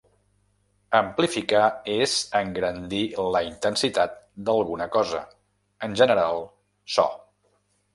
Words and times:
Amplificar 0.99 1.65
és 1.97 2.15
engrandir 2.41 3.03
la 3.37 3.45
intensitat 3.51 4.19
d'alguna 4.49 4.91
cosa, 4.99 5.25
en 5.91 5.99
general, 6.05 6.47
so. 7.01 7.11